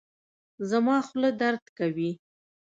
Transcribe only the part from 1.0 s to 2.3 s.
خوله درد کوي